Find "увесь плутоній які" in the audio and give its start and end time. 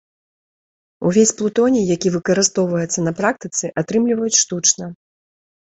1.09-2.13